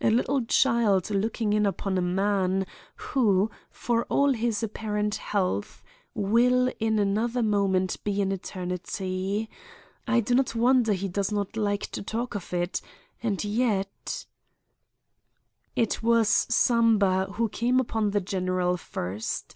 [0.00, 2.64] A little child looking in upon a man,
[2.96, 10.54] who, for all his apparent health, will in another moment be in eternity—I do not
[10.54, 12.80] wonder he does not like to talk of it,
[13.22, 14.24] and yet—
[15.74, 19.54] "'It was Samba who came upon the general first.